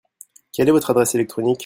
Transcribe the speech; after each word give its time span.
Quel 0.51 0.67
est 0.67 0.71
votre 0.71 0.89
adresse 0.89 1.13
électronique? 1.13 1.59